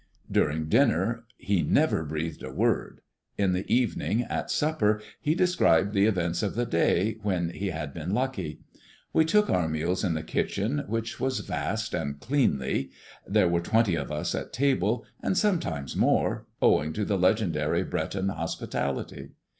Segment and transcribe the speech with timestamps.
[0.31, 3.01] During dinner he never breathed a word.
[3.37, 7.93] In the evening at supper he described the events of the day, when he had
[7.93, 8.61] been lucky.
[9.13, 12.89] We took our meals in the kitchen, which was vast and cleanly.
[13.27, 18.29] There were twenty of us at table, and sometimes more, owing to the legendary Breton
[18.29, 19.33] hospitality.